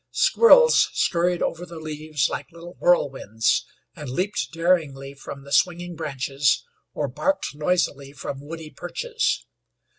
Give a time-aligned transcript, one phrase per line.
[0.09, 3.63] Squirrels scurried over the leaves like little whirlwinds,
[3.95, 9.45] and leaped daringly from the swinging branches or barked noisily from woody perches.